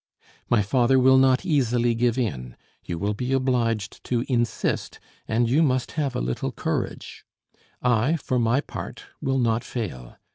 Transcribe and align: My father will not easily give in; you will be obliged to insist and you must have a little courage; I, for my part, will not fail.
My 0.49 0.63
father 0.63 0.97
will 0.97 1.19
not 1.19 1.45
easily 1.45 1.93
give 1.93 2.17
in; 2.17 2.55
you 2.83 2.97
will 2.97 3.13
be 3.13 3.33
obliged 3.33 4.03
to 4.05 4.25
insist 4.27 4.99
and 5.27 5.47
you 5.47 5.61
must 5.61 5.91
have 5.91 6.15
a 6.15 6.19
little 6.21 6.51
courage; 6.51 7.23
I, 7.83 8.15
for 8.15 8.39
my 8.39 8.61
part, 8.61 9.03
will 9.21 9.37
not 9.37 9.63
fail. 9.63 10.15